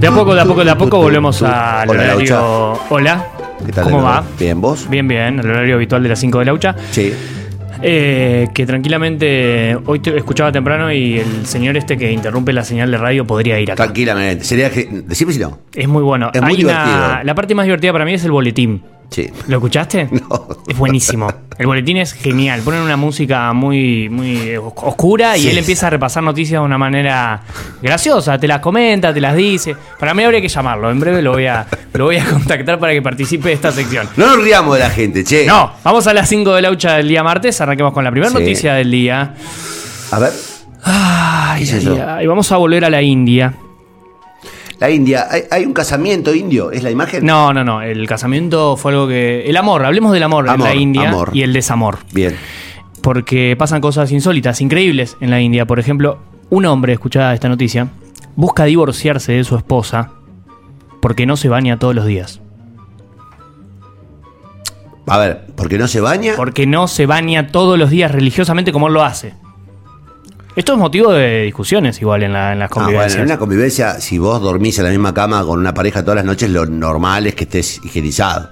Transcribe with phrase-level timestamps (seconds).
[0.00, 2.14] De a poco, de a poco, de a poco volvemos al Hola, horario.
[2.16, 2.84] Laucha.
[2.88, 3.26] Hola.
[3.64, 3.84] ¿Qué tal?
[3.84, 4.24] ¿Cómo va?
[4.38, 4.88] Bien, ¿vos?
[4.88, 6.74] Bien, bien, el horario habitual de las 5 de Laucha.
[6.90, 7.12] Sí.
[7.84, 12.90] Eh, que tranquilamente, hoy te escuchaba temprano y el señor este que interrumpe la señal
[12.90, 13.84] de radio podría ir acá.
[13.84, 14.44] Tranquilamente.
[14.44, 14.88] Sería que.
[15.06, 15.58] Decime si no.
[15.74, 16.30] Es muy bueno.
[16.32, 17.24] Es muy Hay una- divertido.
[17.24, 18.82] la parte más divertida para mí es el boletín.
[19.12, 19.30] Sí.
[19.46, 20.08] ¿Lo escuchaste?
[20.28, 20.48] No.
[20.66, 21.32] Es buenísimo.
[21.58, 22.62] El boletín es genial.
[22.62, 25.50] Ponen una música muy, muy os- oscura y Sí.
[25.50, 27.42] él empieza a repasar noticias de una manera
[27.82, 28.38] graciosa.
[28.38, 29.76] Te las comenta, te las dice.
[30.00, 30.90] Para mí habría que llamarlo.
[30.90, 34.08] En breve lo voy a, lo voy a contactar para que participe de esta sección.
[34.16, 35.44] No nos riamos de la gente, che.
[35.46, 37.60] No, vamos a las 5 de la hucha del día martes.
[37.60, 38.38] Arranquemos con la primera Sí.
[38.38, 39.34] noticia del día.
[40.10, 40.32] A ver.
[40.84, 43.52] Ay, ¿Qué es ay, ay, vamos a volver a la India.
[44.82, 45.28] La India.
[45.30, 46.72] ¿Hay, hay un casamiento indio?
[46.72, 47.24] ¿Es la imagen?
[47.24, 47.82] No, no, no.
[47.82, 49.48] El casamiento fue algo que.
[49.48, 51.30] El amor, hablemos del amor, Amor, en la India amor.
[51.32, 51.98] y el desamor.
[52.12, 52.34] Bien.
[53.00, 55.66] Porque pasan cosas insólitas, increíbles en la India.
[55.66, 56.18] Por ejemplo,
[56.50, 57.90] un hombre, escuchada esta noticia,
[58.34, 60.10] busca divorciarse de su esposa
[61.00, 62.40] porque no se baña todos los días.
[65.06, 66.32] A ver, ¿por qué no se baña?
[66.36, 69.34] Porque no se baña todos los días religiosamente como él lo hace.
[70.54, 73.18] Esto es motivo de discusiones igual en, la- en las Ah, bueno, convivencias.
[73.20, 76.24] en una convivencia, si vos dormís en la misma cama con una pareja todas las
[76.26, 78.50] noches, lo normal es que estés higienizado.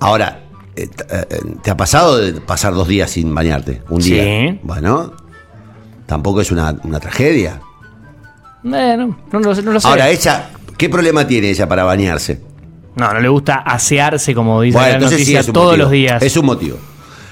[0.00, 0.44] Ahora,
[0.76, 1.26] eh, eh,
[1.62, 3.82] ¿te ha pasado de pasar dos días sin bañarte?
[3.88, 4.22] Un día.
[4.22, 4.60] Sí.
[4.62, 5.12] Bueno,
[6.06, 7.60] tampoco es una, una tragedia.
[8.62, 9.88] Bueno, no, lo sé- no lo sé.
[9.88, 12.40] Ahora, ella, ¿qué problema tiene ella para bañarse?
[12.94, 15.76] no, no le gusta asearse, como dice Bueno, la sí noticia, todos motivo.
[15.84, 16.20] los días.
[16.22, 16.76] Es un motivo.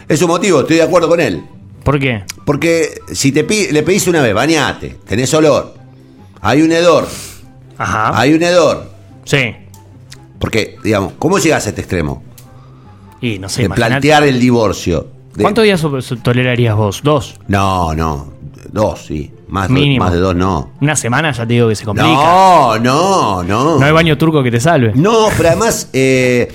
[0.09, 1.43] Es un motivo, estoy de acuerdo con él.
[1.87, 2.25] ¿Por qué?
[2.45, 5.73] Porque si te le pedís una vez, bañate, tenés olor,
[6.41, 7.07] hay un hedor,
[7.79, 8.19] Ajá.
[8.21, 8.91] hay un hedor.
[9.25, 9.55] Sí.
[10.41, 12.25] Porque, digamos, ¿cómo llegas a este extremo?
[13.21, 15.07] Y no sé, de imaginate- plantear el divorcio.
[15.37, 15.81] De- ¿Cuántos días
[16.25, 17.01] tolerarías vos?
[17.05, 17.37] ¿Dos?
[17.47, 18.33] No, no.
[18.73, 19.31] Dos, sí.
[19.47, 20.05] Más, Mínimo.
[20.05, 20.73] más de dos, no.
[20.81, 22.09] Una semana ya te digo que se complica.
[22.09, 23.79] No, no, no.
[23.79, 24.91] No hay baño turco que te salve.
[24.97, 26.53] No, pero además, eh,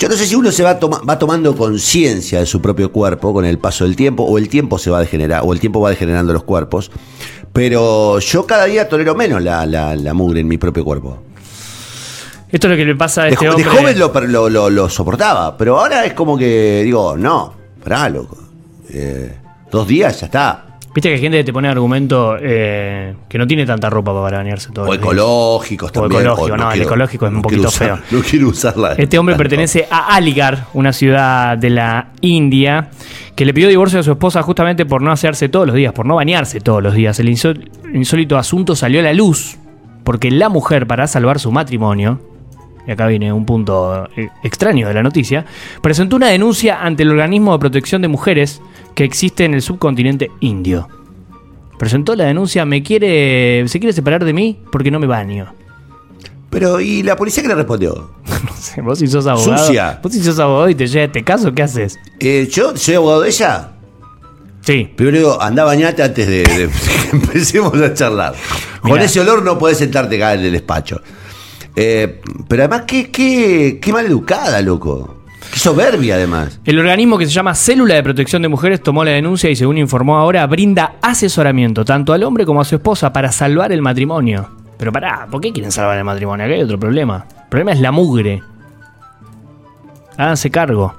[0.00, 3.32] yo no sé si uno se va, toma- va tomando conciencia de su propio cuerpo
[3.32, 5.80] con el paso del tiempo, o el tiempo se va a degenerar, o el tiempo
[5.80, 6.90] va degenerando los cuerpos.
[7.52, 11.22] Pero yo cada día tolero menos la, la- la mugre en mi propio cuerpo.
[12.50, 13.64] Esto es lo que le pasa a De, este de hombre.
[13.70, 17.52] joven lo, lo- lo- lo soportaba, pero ahora es como que digo, no,
[17.84, 18.36] pará, loco.
[18.88, 19.36] Eh,
[19.70, 20.69] dos días, ya está.
[21.00, 24.36] Viste que hay gente que te pone argumento eh, que no tiene tanta ropa para
[24.36, 26.20] bañarse todo O ecológicos también.
[26.20, 27.98] ecológico, no, el ecológico es un poquito usar- feo.
[28.10, 28.92] No quiero usarla.
[28.98, 32.90] Este hombre pertenece a Aligarh, una ciudad de la India,
[33.34, 36.04] que le pidió divorcio a su esposa justamente por no hacerse todos los días, por
[36.04, 37.18] no bañarse todos los días.
[37.18, 37.54] El insó-
[37.94, 39.56] insólito asunto salió a la luz
[40.04, 42.20] porque la mujer, para salvar su matrimonio,
[42.86, 45.44] y acá viene un punto eh, extraño de la noticia,
[45.82, 48.60] presentó una denuncia ante el organismo de protección de mujeres
[48.94, 50.88] que existe en el subcontinente indio.
[51.78, 55.54] Presentó la denuncia, me quiere, se quiere separar de mí porque no me baño.
[56.50, 58.10] Pero, ¿y la policía qué le respondió?
[58.40, 59.66] No sé, vos si sos abogado.
[59.66, 60.00] Sucia.
[60.02, 61.98] Vos si sos abogado y te llega este caso, ¿qué haces?
[62.20, 63.72] Eh, yo soy abogado de ella.
[64.62, 64.90] Sí.
[64.96, 66.68] Primero digo, anda bañate antes de, de
[67.10, 68.34] que empecemos a charlar.
[68.80, 71.00] Con ese olor no podés sentarte acá en el despacho.
[71.76, 75.16] Eh, pero además, qué, qué, qué mal loco.
[75.52, 76.60] Qué soberbia, además.
[76.64, 79.78] El organismo que se llama Célula de Protección de Mujeres tomó la denuncia y según
[79.78, 84.48] informó ahora, brinda asesoramiento tanto al hombre como a su esposa para salvar el matrimonio.
[84.78, 86.46] Pero pará, ¿por qué quieren salvar el matrimonio?
[86.46, 87.26] Acá hay otro problema.
[87.28, 88.42] El problema es la mugre.
[90.16, 90.94] Háganse cargo.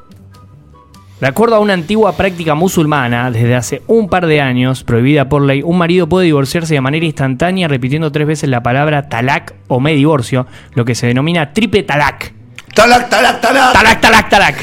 [1.21, 5.43] De acuerdo a una antigua práctica musulmana, desde hace un par de años, prohibida por
[5.43, 9.79] ley, un marido puede divorciarse de manera instantánea repitiendo tres veces la palabra talak o
[9.79, 12.33] me divorcio, lo que se denomina triple talak.
[12.73, 13.71] ¡Talac, talac, talac!
[13.73, 14.55] Talac, talac, talac.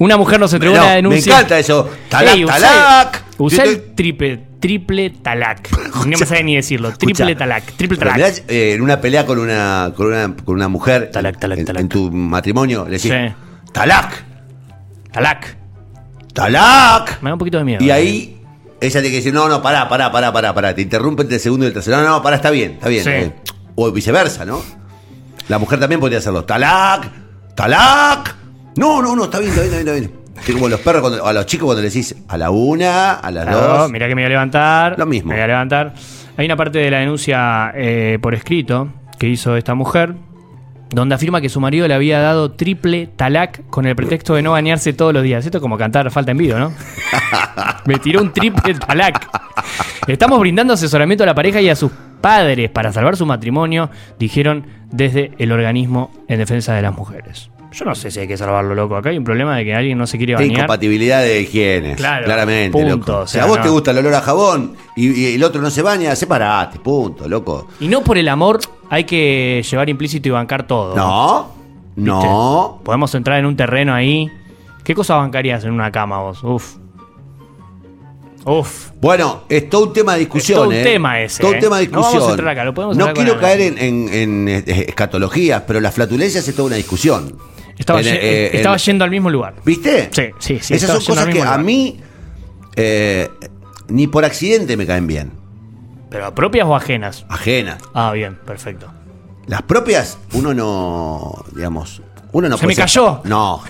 [0.00, 1.34] Una mujer nos entregó No, una me denuncia.
[1.34, 1.88] encanta eso.
[2.10, 3.22] Talac, Ey, talac.
[3.38, 5.68] Usá Yo el triple, triple talac.
[6.06, 6.92] No me sabe ni decirlo.
[6.92, 8.44] Triple Escucha, talac, triple talac.
[8.48, 11.80] eh, en una pelea con una, con una, con una mujer Talac, talac, en, talac.
[11.82, 13.34] en tu matrimonio, le decís, Sí.
[13.72, 14.24] ¡Talac!
[15.10, 15.56] Talac.
[16.32, 17.20] ¡Talac!
[17.22, 17.84] Me da un poquito de miedo.
[17.84, 18.40] Y ahí
[18.80, 20.74] ella tiene que decir, no, no, pará, pará, pará, pará, pará.
[20.74, 21.98] Te interrumpe entre el segundo y el tercero.
[21.98, 23.04] No, no, pará, está bien, está bien.
[23.04, 23.10] Sí.
[23.10, 23.34] bien.
[23.74, 24.60] O viceversa, ¿no?
[25.48, 26.44] La mujer también podría hacerlo.
[26.44, 27.10] ¡Talac!
[27.54, 28.34] ¡Talac!
[28.76, 30.04] No, no, no, está bien, está bien, está bien.
[30.04, 30.22] Está bien.
[30.46, 33.30] Que como los perros, cuando- a los chicos cuando le decís a la una, a
[33.30, 33.90] las Claro, dos.
[33.90, 34.98] mirá que me voy a levantar.
[34.98, 35.28] Lo mismo.
[35.28, 35.94] Me voy a levantar.
[36.36, 38.88] Hay una parte de la denuncia eh, por escrito
[39.18, 40.14] que hizo esta mujer,
[40.92, 44.52] donde afirma que su marido le había dado triple talac con el pretexto de no
[44.52, 45.44] bañarse todos los días.
[45.44, 46.72] Esto es como cantar falta en vivo, ¿no?
[47.86, 49.28] Me tiró un triple talac.
[50.06, 51.90] Estamos brindando asesoramiento a la pareja y a sus
[52.20, 57.50] padres para salvar su matrimonio, dijeron desde el organismo en defensa de las mujeres.
[57.72, 58.96] Yo no sé si hay que salvarlo, loco.
[58.96, 60.50] Acá hay un problema de que alguien no se quiere bañar.
[60.50, 61.94] incompatibilidad de higiene.
[61.96, 63.12] Claro, claramente, punto, loco.
[63.20, 63.62] o a sea, vos no.
[63.62, 67.26] te gusta el olor a jabón y, y el otro no se baña, separate, punto,
[67.26, 67.68] loco.
[67.80, 68.60] Y no por el amor
[68.92, 70.94] hay que llevar implícito y bancar todo.
[70.94, 71.50] No,
[71.96, 72.80] no.
[72.84, 74.30] Podemos entrar en un terreno ahí.
[74.84, 76.44] ¿Qué cosa bancarías en una cama vos?
[76.44, 76.74] Uf.
[78.44, 78.90] Uf.
[79.00, 80.58] Bueno, es todo un tema de discusión.
[80.58, 80.82] Es todo un ¿eh?
[80.82, 81.60] tema ese, Todo un ¿eh?
[81.60, 82.30] tema de No vamos a discusión.
[82.32, 84.08] entrar acá, lo podemos No quiero caer en, en-
[84.48, 87.36] en, escatologías, pero las flatulencias es toda una discusión.
[87.78, 89.54] Estaba, En, ye- eh, estaba yendo al mismo lugar.
[89.64, 90.08] ¿Viste?
[90.12, 91.64] Sí, sí, sí, Esas son cosas que mismo a lugar.
[91.64, 91.98] mí
[92.76, 93.28] eh,
[93.88, 95.32] ni por accidente me caen bien.
[96.12, 97.24] ¿Pero propias o ajenas?
[97.28, 97.78] Ajenas.
[97.94, 98.86] Ah, bien, perfecto.
[99.46, 102.00] Las propias, uno no, digamos,
[102.32, 103.20] uno no Se me cayó.
[103.24, 103.60] No,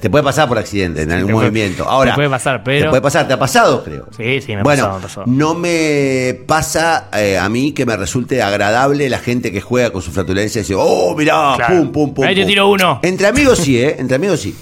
[0.00, 1.88] te puede pasar por accidente en algún te puede- movimiento.
[1.88, 4.06] Ahora, te puede pasar, pero- Te puede pasar, te ha pasado, creo.
[4.16, 5.22] Sí, sí, me ha bueno, pasado, me pasó.
[5.26, 10.02] no me pasa eh, a mí que me resulte agradable la gente que juega con
[10.02, 11.76] su flatulencia y dice, oh, mirá, Claro.
[11.78, 12.24] pum, pum, pum.
[12.26, 12.48] Ahí te pum".
[12.48, 13.00] tiro uno.
[13.02, 13.96] Entre amigos sí, ¿eh?
[13.98, 14.54] Entre amigos sí.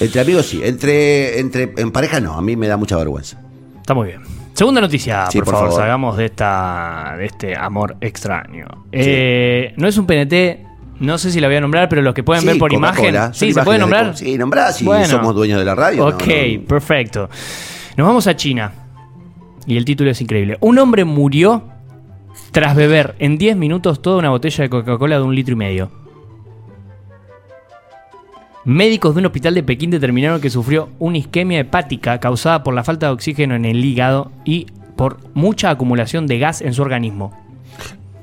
[0.00, 0.60] Entre amigos sí.
[0.64, 3.38] Entre, entre, en pareja no, a mí me da mucha vergüenza.
[3.80, 4.22] Está muy bien.
[4.58, 5.80] Segunda noticia, Sí, por, por favor, favor.
[5.82, 8.66] salgamos de esta de este amor extraño.
[8.90, 10.66] Eh, no es un PNT,
[10.98, 13.14] no sé si la voy a nombrar, pero los que pueden Sí, ver por imagen,
[13.34, 14.16] sí, se puede de nombrar.
[14.16, 15.06] Sí, nombrá si Bueno.
[15.06, 16.02] somos dueños de la radio.
[16.02, 16.64] no, Ok, no.
[16.66, 17.28] perfecto.
[17.96, 18.72] Nos vamos a China.
[19.66, 20.56] Y el título es increíble.
[20.60, 21.62] Un hombre murió
[22.50, 25.90] tras beber en 10 minutos toda una botella de Coca-Cola de un litro y medio.
[28.72, 32.84] Médicos de un hospital de Pekín determinaron que sufrió una isquemia hepática causada por la
[32.84, 37.32] falta de oxígeno en el hígado y por mucha acumulación de gas en su organismo.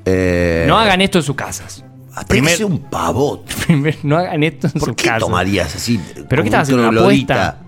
[0.04, 1.84] Eh, No hagan esto en sus casas.
[2.28, 3.44] Primer, un pavot.
[4.04, 5.18] No hagan esto en ¿Por sus qué casas.
[5.18, 6.00] tomarías así?
[6.28, 6.90] ¿Pero qué estás un haciendo?
[6.90, 7.58] ¿Una apuesta?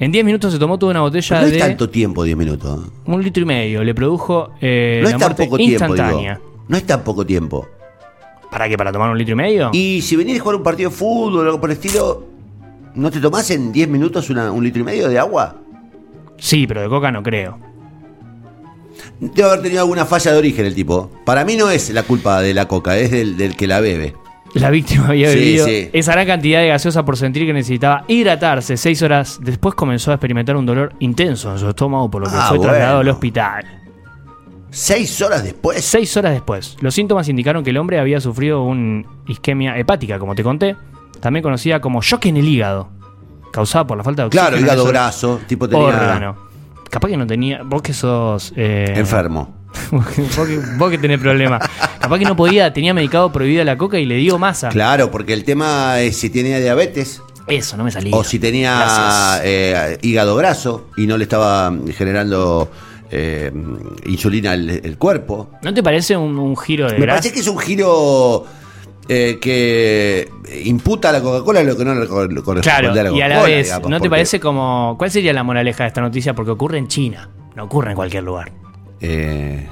[0.00, 2.80] En 10 minutos se tomó toda una botella No de es tanto tiempo, 10 minutos.
[3.04, 3.84] un litro y medio.
[3.84, 6.34] Le produjo eh, No la es tan muerte poco tiempo, instantánea.
[6.36, 6.64] digo.
[6.66, 7.68] No es tan poco tiempo.
[8.52, 8.76] ¿Para qué?
[8.76, 9.70] ¿Para tomar un litro y medio?
[9.72, 12.24] Y si venís a jugar un partido de fútbol o algo por el estilo,
[12.94, 15.56] ¿no te tomás en 10 minutos una- un litro y medio de agua?
[16.38, 17.58] Sí, pero de coca no creo.
[19.20, 21.10] Debe haber tenido alguna falla de origen el tipo.
[21.24, 24.14] Para mí no es la culpa de la coca, es del, del que la bebe.
[24.54, 25.88] La víctima había Sí, bebido sí.
[25.94, 28.76] esa gran cantidad de gaseosa por sentir que necesitaba hidratarse.
[28.76, 32.36] Seis horas después comenzó a experimentar un dolor intenso en su estómago, por lo que
[32.36, 33.81] Ah, fue trasladado al hospital.
[34.74, 35.84] Seis horas después.
[35.84, 40.34] Seis horas después, los síntomas indicaron que el hombre había sufrido una isquemia hepática, como
[40.34, 40.76] te conté,
[41.20, 42.88] también conocida como shock en el hígado,
[43.52, 44.48] causada por la falta de oxígeno.
[44.48, 46.36] Claro, hígado graso, tipo tenía órgano.
[46.88, 47.62] Capaz que no tenía.
[47.62, 48.52] Vos que sos.
[48.56, 49.54] eh, enfermo.
[49.90, 51.62] vos, que, vos que tenés problemas.
[52.00, 54.68] Capaz que no podía, tenía medicado prohibida la coca y le dio masa.
[54.70, 58.14] Claro, porque el tema es si tenía diabetes Eso, no me salía.
[58.16, 62.70] o si tenía eh, hígado graso y no le estaba generando
[63.12, 63.52] eh,
[64.06, 65.50] insulina el, el cuerpo.
[65.62, 68.44] ¿No te parece un, un giro de Me parece que es un giro
[69.08, 70.28] eh, que
[70.64, 73.20] imputa a la Coca-Cola lo que no le cor- le corresponde Claro, a la y
[73.20, 74.94] a la Coca-Cola, vez, digamos, ¿no te porque, parece como.
[74.98, 76.34] ¿Cuál sería la moraleja de esta noticia?
[76.34, 78.50] Porque ocurre en China, no ocurre en cualquier lugar.
[79.00, 79.66] eh,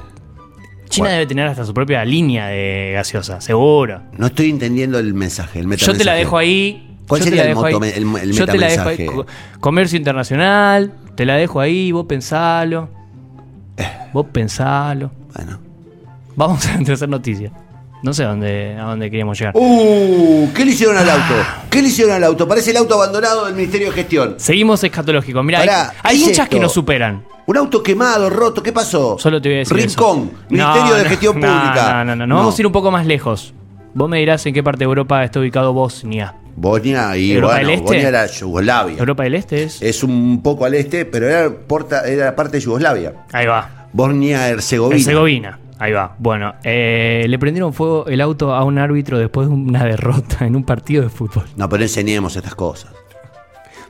[0.91, 1.15] China Bueno.
[1.21, 4.03] debe tener hasta su propia línea de gaseosa, seguro.
[4.19, 6.99] no estoy entendiendo el mensaje, el Yo te la dejo ahí.
[7.07, 9.09] ¿Cuál sería el moto- el- el Yo te la dejo ahí.
[9.61, 12.89] Comercio internacional, te la dejo ahí, vos pensalo.
[14.13, 15.11] Vos pensalo.
[15.35, 15.59] Bueno.
[16.37, 17.53] Vamos a la tercera noticia.
[18.03, 19.53] No sé a dónde, a dónde queríamos llegar.
[19.57, 21.35] Uh, ¿qué le hicieron al auto?
[21.69, 22.49] ¿Qué le hicieron al auto?
[22.49, 24.35] Parece el auto abandonado del Ministerio de Gestión.
[24.39, 25.45] Seguimos escatológicos.
[25.45, 27.25] Mira, hay, hay ¿qué es hinchas que nos superan.
[27.47, 29.19] Un auto quemado, roto, ¿qué pasó?
[29.19, 30.45] Solo te voy a decir Rincón, eso.
[30.49, 31.93] Ministerio No, de no, Gestión no, Pública.
[31.93, 32.37] No, no, no, no.
[32.37, 33.53] Vamos a ir un poco más lejos.
[33.93, 36.37] Vos me dirás en qué parte de Europa está ubicado Bosnia.
[36.61, 37.85] Bosnia y ¿Europa bueno, del Este?
[37.87, 38.99] Bosnia era Yugoslavia.
[38.99, 39.81] Europa del Este es.
[39.83, 43.15] Es un poco al este, pero era, porta- era parte de Yugoslavia.
[43.33, 43.87] Ahí va.
[43.93, 44.97] Bosnia-Herzegovina.
[44.97, 45.59] Herzegovina.
[45.79, 46.15] Ahí va.
[46.19, 50.55] Bueno, eh, le prendieron fuego el auto a un árbitro después de una derrota en
[50.55, 51.45] un partido de fútbol.
[51.57, 52.93] No, pero enseñemos estas cosas.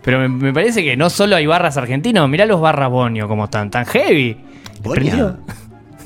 [0.02, 3.44] Pero me, me parece que no solo hay barras argentinos, mirá los barras Bonio como
[3.44, 4.36] están, tan heavy.
[4.84, 5.34] ¿Le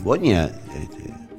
[0.03, 0.51] Bosnia.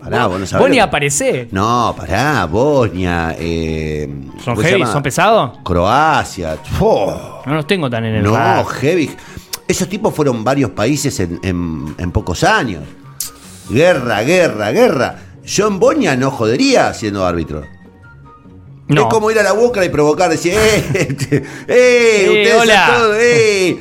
[0.05, 0.09] Bosnia.
[0.09, 0.81] este, pará, vos no sabés.
[0.81, 1.47] Aparece.
[1.51, 3.35] No, pará, Bosnia.
[3.37, 4.07] Eh,
[4.43, 4.85] ¿Son ¿cómo se heavy?
[4.85, 5.57] ¿Son pesados?
[5.63, 6.57] Croacia.
[6.79, 7.41] ¡Oh!
[7.45, 8.65] No los tengo tan en el No, radar.
[8.65, 9.09] heavy.
[9.67, 12.83] Esos tipos fueron varios países en, en- en pocos años.
[13.69, 15.15] Guerra, guerra, guerra.
[15.43, 17.63] Yo en Boña no jodería siendo árbitro.
[18.87, 19.01] No.
[19.01, 20.83] Es como ir a la boca y provocar, decir, ¡eh!
[21.67, 22.25] ¡eh!
[22.27, 22.93] ustedes son hola.
[22.95, 23.79] todos, ¡eh!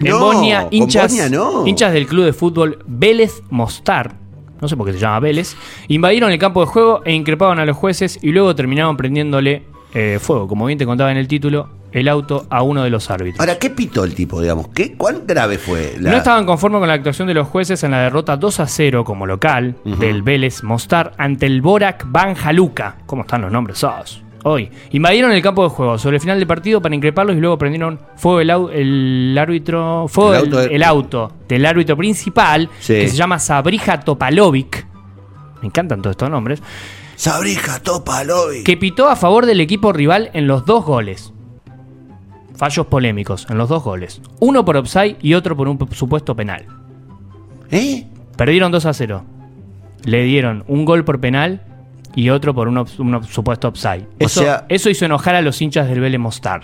[0.00, 1.66] En No, Bosnia, con hinchas, Bosnia no.
[1.66, 4.16] hinchas del club de fútbol Vélez Mostar,
[4.60, 5.56] no sé por qué se llama Vélez,
[5.88, 9.64] invadieron el campo de juego e increpaban a los jueces y luego terminaron prendiéndole
[9.94, 13.10] eh, fuego, como bien te contaba en el título, el auto a uno de los
[13.10, 13.40] árbitros.
[13.40, 14.68] Ahora, ¿qué pitó el tipo, digamos?
[14.68, 15.96] ¿Qué, ¿Cuán grave fue?
[15.98, 18.66] la- No estaban conformes con la actuación de los jueces en la derrota 2 a
[18.68, 22.98] 0 como local del Vélez Mostar ante el Borac Ban Haluka.
[23.06, 23.78] ¿Cómo están los nombres?
[23.78, 24.22] sos?
[24.44, 24.70] Hoy.
[24.92, 28.00] Invadieron el campo de juego sobre el final del partido para increparlos y luego prendieron
[28.16, 30.06] fuego el, au- el árbitro.
[30.08, 32.94] Fuego El auto de- el auto del árbitro principal, Sí.
[32.94, 34.86] que se llama Sabrija Topalovic.
[35.60, 36.62] Me encantan todos estos nombres.
[37.16, 38.64] Sabrija Topalovic.
[38.64, 41.34] Que pitó a favor del equipo rival en los dos goles.
[42.56, 44.20] Fallos polémicos en los dos goles.
[44.38, 46.66] Uno por offside y otro por un supuesto penal.
[47.70, 48.06] ¿Eh?
[48.36, 49.22] Perdieron 2 a 0.
[50.04, 51.62] Le dieron un gol por penal
[52.14, 52.86] y otro por un,
[53.28, 54.02] supuesto offside.
[54.20, 56.62] O Eso, sea- eso hizo enojar a los hinchas del Vélez Mostar.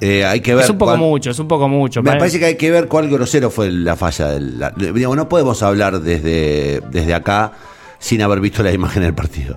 [0.00, 0.64] Eh, hay que ver.
[0.64, 2.02] Es un poco cuál- mucho, es un poco mucho.
[2.02, 4.28] Me Pare- parece que hay que ver cuál grosero fue la falla.
[4.28, 7.52] Del, la- digamos, no podemos hablar desde, desde acá
[7.98, 9.56] sin haber visto la imagen del partido.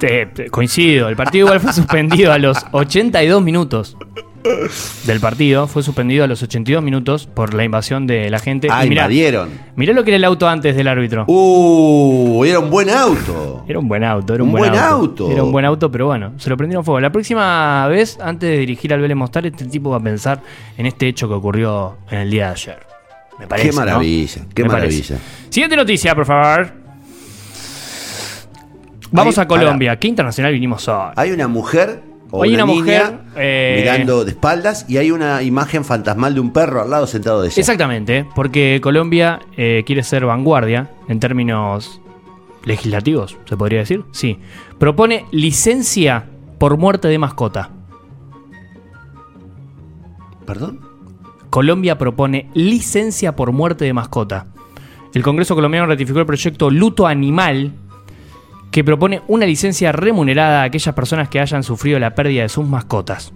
[0.00, 1.08] Te- te- coincido.
[1.08, 3.96] El partido igual fue suspendido a los 82 minutos
[5.06, 5.66] del partido.
[5.66, 8.68] Fue suspendido a los 82 minutos por la invasión de la gente.
[8.70, 9.50] Ah, mirá, invadieron.
[9.76, 11.24] mirá lo que era el auto antes del árbitro.
[11.28, 13.64] Uh, era un buen auto.
[13.68, 15.24] Era un buen auto, era un, Un buen, buen auto.
[15.24, 15.30] auto.
[15.32, 17.00] Era un buen auto, pero bueno, se lo prendieron fuego.
[17.00, 20.40] La próxima vez, antes de dirigir al Vélez Mostar, este tipo va a pensar
[20.76, 22.78] en este hecho que ocurrió en el día de ayer.
[23.38, 23.68] Me parece.
[23.70, 23.80] Qué ¿no?
[23.80, 25.16] maravilla, qué Me maravilla.
[25.16, 25.18] parece.
[25.50, 26.72] Siguiente noticia, por favor.
[29.10, 29.98] Vamos Ahí, a Colombia.
[29.98, 31.12] ¿Qué internacional vinimos hoy?
[31.16, 35.84] Hay una mujer o Hay una, mujer, eh, mirando de espaldas y hay una imagen
[35.84, 37.56] fantasmal de un perro al lado sentado de ella.
[37.58, 42.00] Exactamente, porque Colombia eh, quiere ser vanguardia en términos
[42.64, 44.04] legislativos, se podría decir.
[44.12, 44.38] Sí.
[44.78, 46.26] Propone licencia
[46.58, 47.70] por muerte de mascota.
[50.44, 50.80] ¿Perdón?
[51.50, 54.46] Colombia propone licencia por muerte de mascota.
[55.14, 57.72] El Congreso colombiano ratificó el proyecto Luto Animal,
[58.70, 62.66] que propone una licencia remunerada a aquellas personas que hayan sufrido la pérdida de sus
[62.66, 63.32] mascotas.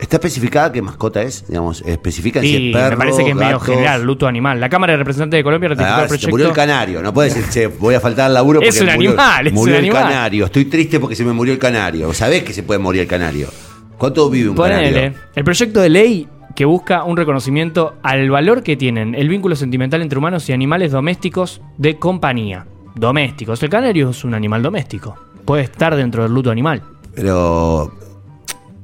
[0.00, 1.48] ¿Está especificada qué mascota es?
[1.48, 3.66] Digamos, especifica si es perro, me parece que es medio gatos?
[3.66, 4.60] general, luto animal.
[4.60, 6.30] La Cámara de Representantes de Colombia ratificó Ah, el se proyecto.
[6.30, 7.02] murió el canario.
[7.02, 9.52] No puede decir, che, voy a faltar al laburo porque Es un murió, animal, es
[9.52, 10.02] murió un el animal.
[10.04, 10.44] canario.
[10.44, 12.14] Estoy triste porque se me murió el canario.
[12.14, 13.48] ¿Sabés que se puede morir el canario?
[13.96, 14.92] ¿Cuánto vive un Ponele.
[14.92, 15.18] canario?
[15.34, 20.00] El proyecto de ley que busca un reconocimiento al valor que tienen el vínculo sentimental
[20.02, 22.66] entre humanos y animales domésticos de compañía.
[22.98, 23.62] Domésticos.
[23.62, 25.16] El canario es un animal doméstico.
[25.44, 26.82] Puede estar dentro del luto animal.
[27.14, 27.92] Pero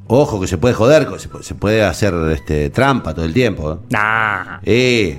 [0.06, 1.06] ojo que se puede joder,
[1.42, 3.72] se puede, hacer este, trampa todo el tiempo.
[3.72, 3.76] ¿eh?
[3.90, 4.58] Nah.
[4.64, 5.18] Eh,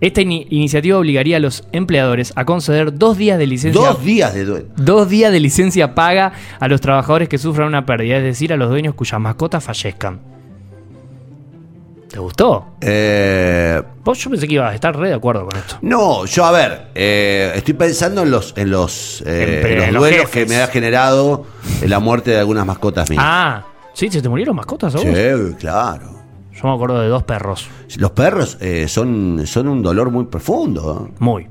[0.00, 3.80] Esta ini- iniciativa obligaría a los empleadores a conceder dos días de licencia.
[3.80, 4.66] dos días de duelo.
[4.76, 8.56] dos días de licencia paga a los trabajadores que sufran una pérdida, es decir, a
[8.56, 10.20] los dueños cuyas mascotas fallezcan.
[12.16, 12.64] ¿Te gustó?
[12.80, 15.76] Eh, Vos yo pensé que ibas a estar re de acuerdo con esto.
[15.82, 19.86] no, yo a ver, eh, estoy pensando en los en los, eh, En- en los
[19.88, 20.44] en los duelos jefes.
[20.44, 21.44] que me ha generado
[21.86, 23.22] la muerte de algunas mascotas mías.
[23.22, 24.08] Ah, ¿sí?
[24.10, 25.06] ¿Se te murieron mascotas a vos?
[25.06, 26.06] sí, claro.
[26.54, 27.68] Yo me acuerdo de dos perros.
[27.98, 31.06] Los perros eh, son, son un dolor muy profundo.
[31.10, 31.14] ¿eh?
[31.18, 31.46] Muy.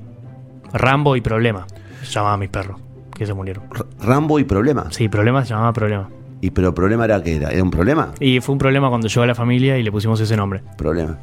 [0.74, 1.67] Rambo y Problema.
[2.01, 2.81] Se llamaban mis perros.
[3.15, 3.65] Que se murieron.
[3.72, 4.88] R- Rambo y problema.
[4.89, 6.10] Sí, Problema se llamaba Problema.
[6.42, 8.12] Y pero problema era que era, era un problema.
[8.20, 10.62] Y fue un problema cuando llegó a la familia y le pusimos ese nombre.
[10.77, 11.18] Problema.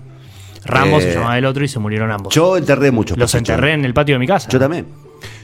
[0.65, 2.33] Rambo se Eh, llamaba el otro y se murieron ambos.
[2.35, 3.51] Yo enterré muchos Los pichichos.
[3.55, 4.49] enterré en el patio de mi casa.
[4.49, 4.87] Yo también.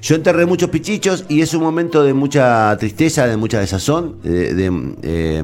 [0.03, 4.55] Yo enterré muchos pichichos y es un momento de mucha tristeza, de mucha desazón, de,
[4.55, 5.43] de, eh,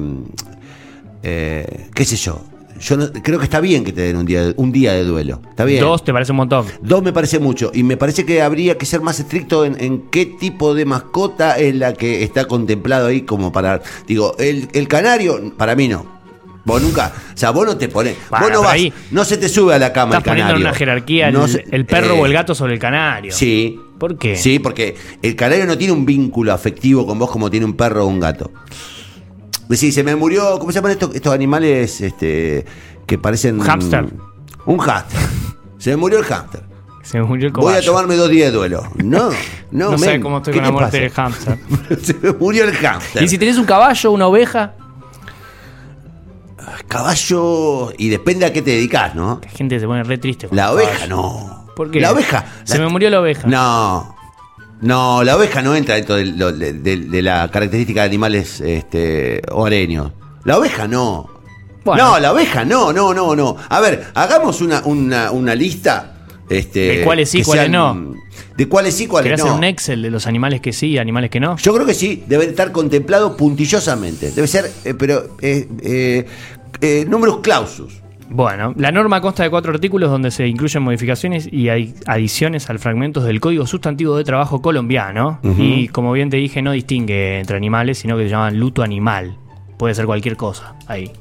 [1.23, 2.41] eh, qué sé yo.
[2.79, 5.03] Yo no- creo que está bien que te den un día, de- un día de
[5.03, 5.39] duelo.
[5.49, 5.81] Está bien.
[5.81, 6.65] Dos te parece un montón.
[6.81, 10.01] Dos me parece mucho y me parece que habría que ser más estricto en, en
[10.11, 13.81] qué tipo de mascota es la que está contemplado ahí como para...
[14.07, 16.13] Digo, el, el canario, para mí no.
[16.65, 19.37] Vos nunca, o sea, vos no te pones, Bueno, vos no vas, ahí no se
[19.37, 20.43] te sube a la cama Estás el canario.
[20.45, 22.79] poniendo en una jerarquía el, No se- el perro eh, o el gato sobre el
[22.79, 23.31] canario.
[23.31, 23.79] Sí.
[23.99, 24.35] ¿Por qué?
[24.35, 28.03] Sí, porque el canario no tiene un vínculo afectivo con vos como tiene un perro
[28.03, 28.51] o un gato.
[29.69, 32.65] Decís, se me murió, ¿cómo se llaman estos, estos animales este,
[33.07, 33.59] que parecen...
[33.59, 34.05] Hámster.
[34.65, 35.19] Un hámster.
[35.77, 36.63] Se me murió el hámster.
[37.03, 37.85] Se me murió el Voy a cobayo.
[37.91, 38.83] tomarme dos días de duelo.
[38.95, 39.29] No,
[39.71, 41.21] no, No sé cómo estoy ¿qué con la te muerte del pasa?
[41.23, 41.99] hámster.
[42.01, 43.23] Se me murió el hámster.
[43.23, 44.73] Y si tenés un caballo, una oveja,
[46.87, 49.39] Caballo, y depende a qué te dedicas, ¿no?
[49.43, 50.47] la gente se pone re triste.
[50.47, 51.15] con La oveja caballo.
[51.15, 51.65] no.
[51.75, 51.99] ¿Por qué?
[51.99, 52.45] La oveja.
[52.63, 53.47] Se la- me murió la oveja.
[53.47, 54.14] No.
[54.81, 59.41] No, la oveja no entra dentro de, de- de- de la característica de animales este,
[59.51, 60.11] hogareños.
[60.43, 61.29] La oveja no.
[61.83, 62.03] Bueno.
[62.11, 63.55] No, la oveja no, no, no, no.
[63.69, 66.11] A ver, hagamos una, una, una lista.
[66.49, 68.13] Este, De cuáles sí, cuáles no.
[68.55, 69.45] De cuáles sí, cuáles ¿Querés no.
[69.51, 71.57] hacer un Excel de los animales que sí y animales que no?
[71.57, 74.31] Yo creo que sí, debe estar contemplado puntillosamente.
[74.31, 76.25] Debe ser, eh, pero, eh,
[76.81, 78.01] eh, números clausus.
[78.29, 82.79] Bueno, la norma consta de cuatro artículos donde se incluyen modificaciones y hay adiciones al
[82.79, 85.39] fragmentos del Código Sustantivo de Trabajo colombiano.
[85.57, 89.37] Y como bien te dije, no distingue entre animales, sino que se llaman luto animal.
[89.77, 91.11] Puede ser cualquier cosa ahí.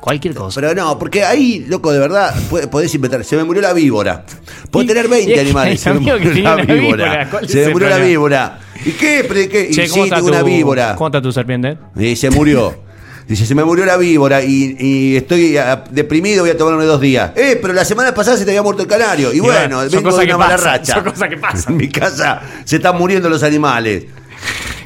[0.00, 0.60] cualquier cosa.
[0.60, 2.34] Pero no, porque ahí, loco, de verdad,
[2.70, 3.24] podés inventar.
[3.24, 4.26] Se me murió la víbora.
[4.74, 5.80] Y- tener y 20 es que animales.
[5.80, 6.80] Se me murió la una víbora.
[6.80, 7.30] víbora.
[7.30, 8.58] ¿Cuál es Se me murió la víbora.
[8.84, 9.48] ¿Y qué?
[9.50, 9.68] ¿qué?
[9.70, 10.94] Y Che, sí, ¿cómo está tengo tu, una víbora.
[10.96, 11.78] ¿Cómo está tu serpiente?
[11.96, 12.74] Y se murió.
[13.26, 15.56] Dice, se me murió la víbora y, y estoy
[15.90, 17.30] deprimido, voy a tomarme dos días.
[17.36, 19.32] Eh, pero la semana pasada se te había muerto el canario.
[19.32, 20.94] Y, Y bueno, son vengo de una mala pasan, racha.
[20.94, 21.72] son cosas que pasan.
[21.72, 24.04] En mi casa se están muriendo los animales.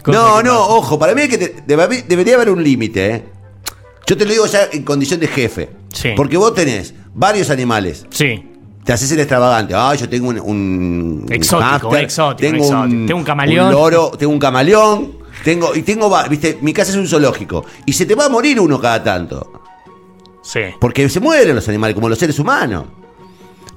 [0.07, 3.25] No, no, ojo, para mí es que te- debe- debería haber un límite, ¿eh?
[4.07, 5.69] Yo te lo digo ya en condición de jefe.
[5.93, 6.11] Sí.
[6.17, 8.07] Porque vos tenés varios animales.
[8.09, 8.43] Sí.
[8.85, 9.75] Te haces el extravagante.
[9.77, 10.41] Ah, yo tengo un.
[10.41, 13.67] un Exótico, un exótico, un tengo un camaleón.
[13.67, 15.18] Un loro, tengo un camaleón.
[15.49, 17.65] Tengo, y tengo, viste, mi casa es un zoológico.
[17.87, 19.51] Y se te va a morir uno cada tanto.
[20.43, 20.61] Sí.
[20.79, 22.85] Porque se mueren los animales, como los seres humanos.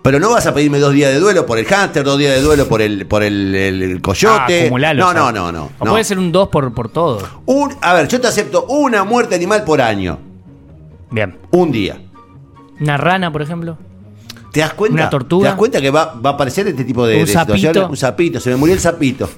[0.01, 2.41] Pero no vas a pedirme dos días de duelo por el hámster, dos días de
[2.41, 4.61] duelo por el, por el, el- el Ah, coyote.
[4.63, 5.91] acumulalo, no, no, no, no, O no.
[5.91, 7.19] puede ser un 2 por, por todo.
[7.45, 10.19] Un, a ver, yo te acepto una muerte animal por año.
[11.09, 11.37] Bien.
[11.51, 12.01] Un día.
[12.81, 13.77] Una rana, por ejemplo.
[14.51, 14.95] ¿Te das cuenta?
[15.03, 15.43] Una tortuga.
[15.43, 17.83] ¿Te das cuenta que va, va a aparecer este tipo de, Un de situaciones?
[17.89, 19.29] Un sapito, se me murió el sapito.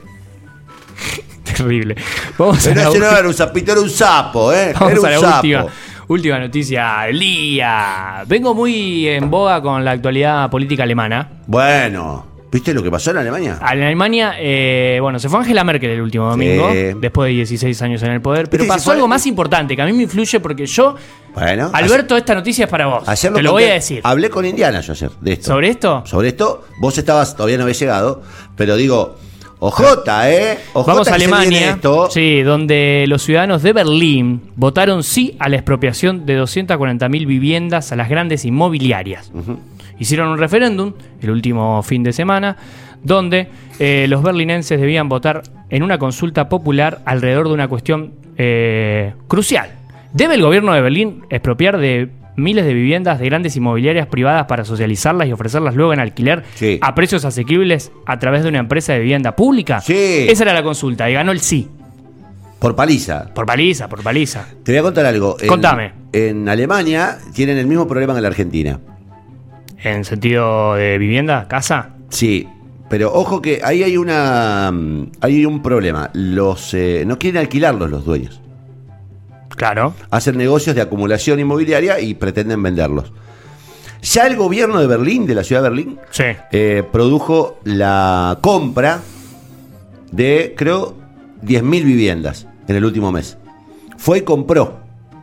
[1.63, 1.95] Terrible.
[2.37, 4.73] Vamos a Pero la, ese no era un sapito, era un sapo, ¿eh?
[4.73, 5.35] vamos era un a la sapo.
[5.37, 5.65] última,
[6.07, 8.23] última noticia del día.
[8.27, 11.29] Vengo muy en boga con la actualidad política alemana.
[11.47, 13.57] Bueno, ¿viste lo que pasó en Alemania?
[13.61, 16.91] En Alemania, eh, bueno, se fue Angela Merkel el último domingo, Sí.
[16.99, 18.49] después de 16 años en el poder.
[18.49, 20.95] Pero pasó fue- algo más importante que a mí me influye porque yo,
[21.33, 23.07] Bueno, Alberto, esta noticia es para vos.
[23.07, 24.01] ayer Te lo conté- voy a decir.
[24.03, 25.47] Hablé con Indiana yo ayer de esto.
[25.47, 26.03] ¿Sobre esto?
[26.05, 28.21] Sobre esto, vos estabas, todavía no habías llegado,
[28.55, 29.17] pero digo,
[29.65, 30.59] ojota, ¿eh?
[30.73, 32.09] Ojota Vamos a Alemania, Esto.
[32.09, 37.95] sí, donde los ciudadanos de Berlín votaron sí a la expropiación de 240.000 viviendas a
[37.95, 39.31] las grandes inmobiliarias.
[39.99, 42.57] Hicieron un referéndum el último fin de semana,
[43.03, 43.47] donde
[43.79, 49.71] eh, los berlinenses debían votar en una consulta popular alrededor de una cuestión eh, crucial.
[50.11, 54.65] ¿Debe el gobierno de Berlín expropiar de miles de viviendas de grandes inmobiliarias privadas para
[54.65, 56.79] socializarlas y ofrecerlas luego en alquiler Sí.
[56.81, 59.81] a precios asequibles a través de una empresa de vivienda pública?
[59.81, 60.25] Sí.
[60.29, 61.69] Esa era la consulta y ganó el sí.
[62.59, 63.33] Por paliza.
[63.33, 64.47] Por paliza, por paliza.
[64.63, 65.35] Te voy a contar algo.
[65.41, 65.91] En- Contame.
[66.13, 68.79] En Alemania tienen el mismo problema que en la Argentina.
[69.83, 71.89] En sentido de vivienda, casa.
[72.09, 72.47] Sí,
[72.89, 76.09] pero ojo que ahí hay una mm, hay un problema.
[76.13, 78.39] Los eh, no quieren alquilarlos los dueños.
[79.63, 79.93] Claro.
[80.11, 83.13] Hacen negocios de acumulación inmobiliaria y pretenden venderlos.
[84.01, 86.25] Ya el gobierno de Berlín, de la ciudad de Berlín, Sí.
[86.51, 88.99] eh, produjo la compra
[90.11, 90.97] de, creo,
[91.43, 93.37] 10.000 viviendas en el último mes.
[93.97, 94.79] Fue y compró.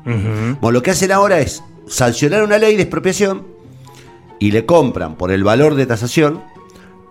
[0.06, 3.46] Bueno, lo que hacen ahora es sancionar una ley de expropiación
[4.38, 6.42] y le compran por el valor de tasación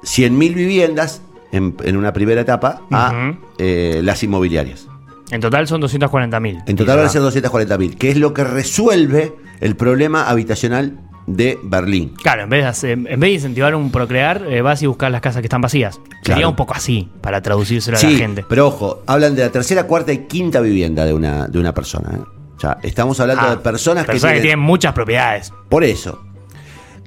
[0.01, 4.88] 100.000 viviendas en, en una primera etapa a eh, las inmobiliarias.
[5.31, 6.63] En total son 240.000.
[6.65, 11.59] En total van a ser 240.000, que es lo que resuelve el problema habitacional de
[11.63, 12.13] Berlín.
[12.23, 15.11] Claro, en vez, de hacer- en vez de incentivar un procrear, eh, vas y buscas
[15.11, 15.99] las casas que están vacías.
[16.23, 16.49] Sería Claro.
[16.49, 18.43] un poco así, para traducírselo a la gente.
[18.49, 22.09] pero ojo, hablan de la tercera, cuarta y quinta vivienda de una, de una persona.
[22.15, 22.21] ¿eh?
[22.57, 25.53] O sea, estamos hablando Ah, de personas, que, personas que tienen, tienen muchas propiedades.
[25.69, 26.19] Por eso.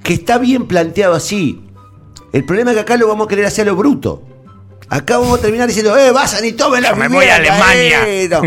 [0.05, 1.61] Que está bien planteado así.
[2.33, 4.23] El problema es que acá lo vamos a querer hacer a lo bruto.
[4.93, 8.01] Acá vamos a terminar diciendo, eh, vayan y tomen la Yo me voy a Alemania.
[8.07, 8.29] eh".
[8.31, 8.43] No.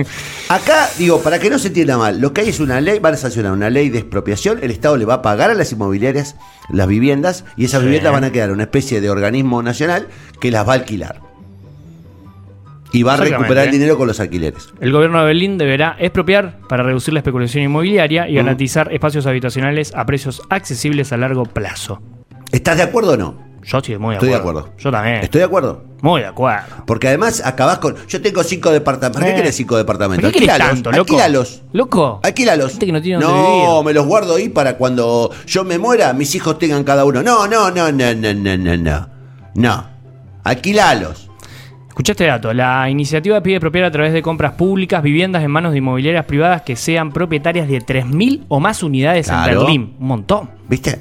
[0.48, 3.16] Acá, digo, para que no se entienda mal, lo que hay es una ley, van
[3.16, 6.36] a sancionar una ley de expropiación, el Estado le va a pagar a las inmobiliarias
[6.70, 7.86] las viviendas y esas Sí.
[7.88, 10.08] viviendas van a quedar una especie de organismo nacional
[10.40, 11.20] que las va a alquilar.
[12.92, 14.70] Y va a recuperar el dinero con los alquileres.
[14.80, 19.94] El gobierno de Berlín deberá expropiar para reducir la especulación inmobiliaria y garantizar espacios habitacionales
[19.96, 22.02] a precios accesibles a largo plazo.
[22.52, 23.45] ¿Estás de acuerdo o no?
[23.66, 24.60] Yo estoy muy de Estoy de acuerdo.
[24.60, 24.78] acuerdo.
[24.80, 25.16] Yo también.
[25.18, 25.84] Estoy de acuerdo.
[26.02, 26.66] Muy de acuerdo.
[26.86, 27.96] Porque además acabás con.
[28.08, 29.20] Yo tengo cinco departamentos.
[29.22, 29.42] ¿Para qué Eh.
[29.42, 30.24] querés cinco departamentos?
[30.24, 31.14] ¿Por qué querés Alquílalos, tanto, loco?
[31.14, 31.62] Alquílalos.
[31.74, 32.20] Loco.
[32.24, 33.26] Gente que no tiene
[33.84, 37.24] me los guardo ahí para cuando yo me muera, mis hijos tengan cada uno.
[37.24, 39.10] No, no, no, no, no, no, no, no.
[39.56, 39.86] No.
[40.44, 41.30] Alquilalos.
[41.88, 42.54] Escuchaste dato.
[42.54, 46.62] La iniciativa pide expropiar a través de compras públicas viviendas en manos de inmobiliarias privadas
[46.62, 49.52] que sean propietarias de 3.000 o más unidades Claro.
[49.52, 49.96] en Berlín.
[50.00, 50.50] Un montón.
[50.68, 51.00] ¿Viste?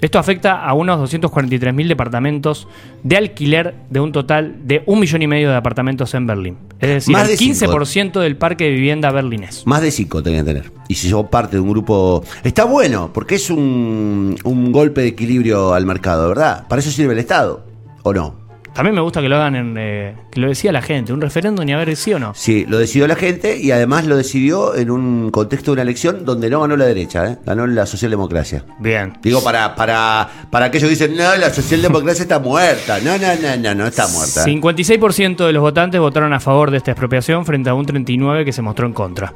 [0.00, 2.68] Esto afecta a unos 243.000 departamentos
[3.02, 6.58] de alquiler de un total de un millón y medio de departamentos en Berlín.
[6.80, 7.72] Es decir, Más el de cinco.
[7.72, 9.66] 15% del parque de vivienda berlinés.
[9.66, 10.72] Más de cinco tenía que tener.
[10.88, 12.24] Y si sos parte de un grupo.
[12.44, 16.66] Está bueno, porque es un, un golpe de equilibrio al mercado, ¿verdad?
[16.68, 17.66] Para eso sirve el Estado.
[18.02, 18.47] ¿O no?
[18.78, 19.74] También me gusta que lo hagan en.
[19.76, 22.32] eh, que lo decía la gente, un referéndum y a ver sí o no.
[22.36, 26.24] Sí, lo decidió la gente y además lo decidió en un contexto de una elección
[26.24, 27.38] donde no ganó la derecha, ¿eh?
[27.44, 28.64] ganó la socialdemocracia.
[28.78, 29.14] Bien.
[29.20, 33.00] Digo, para, para, para aquellos que dicen, no, la socialdemocracia está muerta.
[33.00, 34.44] No, no, no, no, no está muerta.
[34.44, 38.52] 56% de los votantes votaron a favor de esta expropiación frente a un 39% que
[38.52, 39.34] se mostró en contra.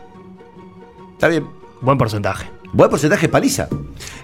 [1.14, 1.46] Está bien.
[1.80, 2.46] Buen porcentaje.
[2.72, 3.68] Buen porcentaje paliza.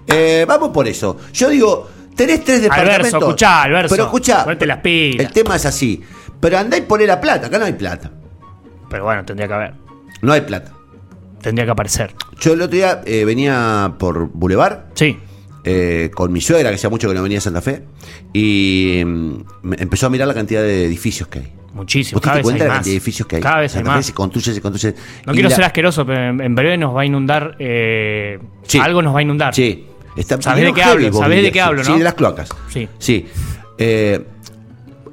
[0.06, 1.16] Eh, vamos por eso.
[1.32, 2.98] Yo digo, tenés tres departamentos.
[3.06, 3.94] Alverso, escuchá, Alverso.
[3.94, 4.44] Pero escuchá.
[4.44, 5.26] Ponete las pilas.
[5.26, 6.02] El tema es así.
[6.40, 7.46] Pero andá y poné la plata.
[7.46, 8.10] Acá no hay plata.
[8.90, 9.74] Pero bueno, tendría que haber.
[10.22, 10.72] No hay plata.
[11.40, 12.14] Tendría que aparecer.
[12.40, 15.16] Yo el otro día eh, venía por Boulevard Sí.
[15.64, 17.84] eh, con mi suegra, que hacía mucho que no venía a Santa Fe,
[18.32, 21.52] y mm, me empezó a mirar la cantidad de edificios que hay.
[21.74, 22.16] Muchísimo.
[22.16, 22.78] ¿Vos te Cada das vez hay cuenta de la más.
[22.78, 23.42] cantidad de edificios que hay?
[23.42, 24.06] Cada vez hay Santa Fe más.
[24.06, 24.94] se construye, se construye.
[25.26, 27.54] No Y quiero la- ser asqueroso, pero en, en breve nos va a inundar.
[27.60, 28.78] eh, Sí.
[28.78, 29.54] Algo nos va a inundar.
[29.54, 29.86] Sí.
[30.18, 31.18] Está, ¿Sabés de qué heavy hablo?
[31.18, 31.94] ¿Sabés de qué hablo, sí, no?
[31.94, 32.48] Sí, de las cloacas.
[32.72, 32.88] Sí.
[32.98, 33.26] Sí.
[33.78, 34.20] Eh,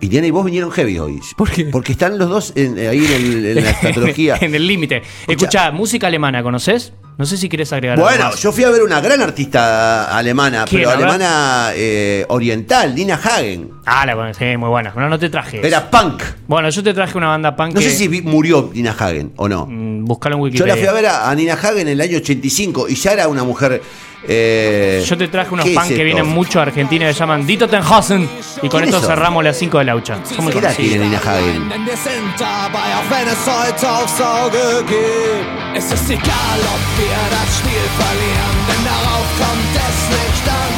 [0.02, 1.20] Iriana y vos vinieron heavy hoy.
[1.38, 1.65] ¿Por qué?
[1.65, 4.38] Porque están los dos en- ahí en, el- en la estatología.
[4.41, 5.02] en el límite.
[5.28, 6.91] Escuchá, música alemana, ¿conoces?
[7.18, 10.65] No sé si querés agregar algo Bueno, yo fui a ver una gran artista alemana,
[10.68, 13.70] ¿Quién, pero alemana eh, oriental, Nina Hagen.
[13.86, 14.91] Ah, la conocí, muy buena.
[14.94, 15.65] No, no te traje.
[15.65, 16.22] Era punk.
[16.46, 17.89] Bueno, yo te traje una banda punk No que...
[17.89, 19.65] sé si murió Nina Hagen o no.
[19.65, 20.76] mm, Buscalo en Yo Wikipedia.
[20.76, 23.28] la fui a ver a, a Nina Hagen en el año 85 y ya era
[23.30, 23.82] una mujer.
[24.28, 26.04] Eh, Yo te traje unos ¿qué es punk que esto?
[26.06, 28.24] vienen mucho a Argentina que se llaman Dito Tenhausen.
[28.62, 29.12] Y con ¿Quién esto es eso?
[29.12, 30.18] cerramos las 5 de Laucha.
[30.26, 31.26] Son muy ¿Qué edad tiene conocidos.
[31.26, 31.70] Nina Hagen?
[31.70, 35.78] Denn wir sind dabei, auch wenn es heute Aufsauge gibt.
[35.78, 40.74] Es ist egal, ob wir das Spiel verlieren, denn darauf kommt es nicht an.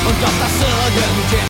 [0.00, 1.30] Und ob das irgendjemand